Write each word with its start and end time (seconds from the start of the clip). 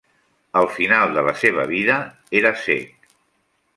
Al 0.61 0.69
final 0.77 1.13
de 1.17 1.23
la 1.27 1.35
seva 1.41 1.67
vida 1.73 1.99
era 2.41 2.53
cec. 2.63 3.11